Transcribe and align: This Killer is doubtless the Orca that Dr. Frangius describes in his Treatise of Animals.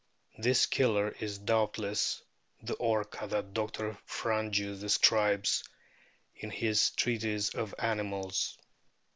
This 0.39 0.65
Killer 0.65 1.09
is 1.19 1.37
doubtless 1.37 2.23
the 2.63 2.73
Orca 2.73 3.27
that 3.27 3.53
Dr. 3.53 3.99
Frangius 4.07 4.79
describes 4.79 5.63
in 6.35 6.49
his 6.49 6.89
Treatise 6.89 7.49
of 7.53 7.75
Animals. 7.77 8.57